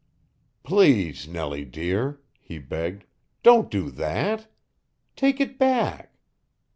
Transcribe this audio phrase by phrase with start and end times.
[0.63, 3.05] "Please, Nellie dear," he begged,
[3.43, 4.47] "don't do that!
[5.15, 6.15] Take it back.